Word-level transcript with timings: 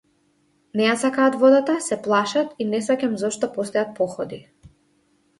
Не 0.79 0.85
ја 0.85 0.93
сакаат 1.01 1.35
водата, 1.41 1.75
се 1.87 1.97
плашат, 2.07 2.55
и 2.65 2.67
не 2.69 2.79
сфаќам 2.85 3.13
зошто 3.25 3.51
постојат 3.59 3.93
походи. 4.01 4.41